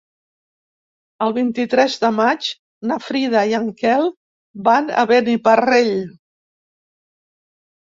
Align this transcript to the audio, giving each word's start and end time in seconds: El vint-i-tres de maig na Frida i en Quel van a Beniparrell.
El 1.25 1.33
vint-i-tres 1.35 1.97
de 2.03 2.09
maig 2.21 2.47
na 2.93 2.97
Frida 3.09 3.45
i 3.53 3.55
en 3.59 3.69
Quel 3.83 4.09
van 4.71 4.91
a 5.03 5.07
Beniparrell. 5.15 5.95